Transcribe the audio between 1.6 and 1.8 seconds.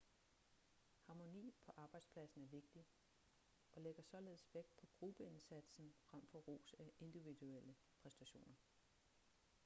på